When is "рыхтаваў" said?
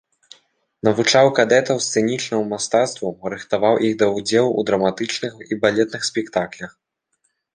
3.33-3.73